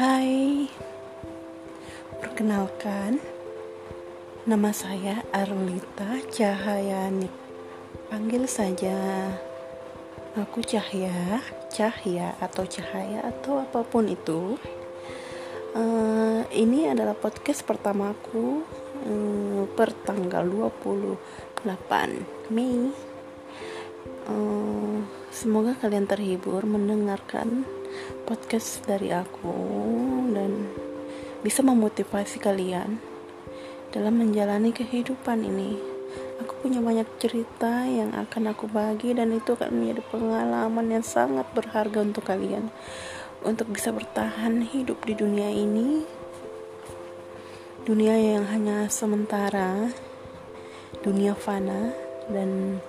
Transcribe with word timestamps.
Hai, 0.00 0.64
perkenalkan, 2.24 3.20
nama 4.48 4.72
saya 4.72 5.20
Arlita 5.28 6.24
Cahyani. 6.32 7.28
Panggil 8.08 8.48
saja 8.48 8.96
aku 10.40 10.64
Cahya, 10.64 11.44
Cahya 11.68 12.32
atau 12.40 12.64
Cahaya 12.64 13.28
atau 13.28 13.60
apa 13.60 13.84
pun 13.84 14.08
itu. 14.08 14.56
Uh, 15.76 16.48
ini 16.48 16.88
adalah 16.88 17.12
podcast 17.12 17.60
pertamaku 17.68 18.64
uh, 19.04 19.68
per 19.76 19.92
tanggal 20.08 20.72
28 20.80 22.48
Mei. 22.48 22.88
Uh, 24.24 25.04
semoga 25.28 25.76
kalian 25.76 26.08
terhibur 26.08 26.64
mendengarkan 26.64 27.68
podcast 28.24 28.86
dari 28.86 29.10
aku 29.10 29.79
bisa 31.40 31.64
memotivasi 31.64 32.36
kalian 32.40 33.00
dalam 33.90 34.20
menjalani 34.20 34.70
kehidupan 34.70 35.42
ini. 35.42 35.80
Aku 36.40 36.56
punya 36.64 36.80
banyak 36.80 37.06
cerita 37.20 37.84
yang 37.84 38.16
akan 38.16 38.52
aku 38.52 38.68
bagi 38.68 39.12
dan 39.12 39.32
itu 39.32 39.56
akan 39.56 39.70
menjadi 39.72 40.02
pengalaman 40.08 40.86
yang 40.88 41.04
sangat 41.04 41.44
berharga 41.52 42.00
untuk 42.00 42.24
kalian 42.28 42.72
untuk 43.44 43.72
bisa 43.72 43.92
bertahan 43.92 44.64
hidup 44.64 45.00
di 45.04 45.16
dunia 45.16 45.48
ini. 45.48 46.04
Dunia 47.84 48.12
yang 48.16 48.44
hanya 48.52 48.88
sementara, 48.92 49.88
dunia 51.00 51.32
fana 51.32 51.92
dan 52.28 52.80